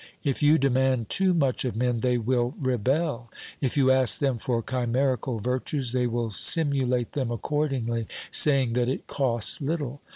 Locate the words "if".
0.23-0.41, 3.61-3.77